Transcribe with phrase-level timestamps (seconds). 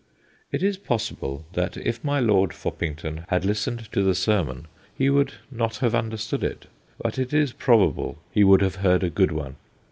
[0.51, 4.65] It is possible that if my Lord Foppington had listened to the sermon
[4.97, 6.65] he would not have understood it,
[6.99, 9.57] but it is probable he would have heard a good one.